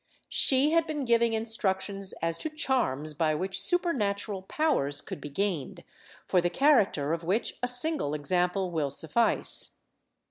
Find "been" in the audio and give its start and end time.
0.87-1.05